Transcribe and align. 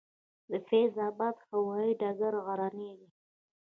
د 0.49 0.51
فیض 0.67 0.95
اباد 1.09 1.37
هوايي 1.49 1.91
ډګر 1.99 2.33
غرنی 2.45 2.91
دی 2.99 3.09